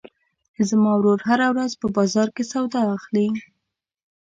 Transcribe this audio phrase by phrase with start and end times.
[0.69, 3.27] زما ورور هره ورځ په بازار کې سودا اخلي.